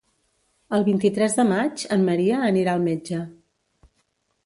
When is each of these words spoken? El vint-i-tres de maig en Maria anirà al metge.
El 0.77 0.85
vint-i-tres 0.87 1.37
de 1.41 1.45
maig 1.51 1.85
en 1.99 2.09
Maria 2.09 2.43
anirà 2.51 2.77
al 2.77 2.85
metge. 2.91 3.25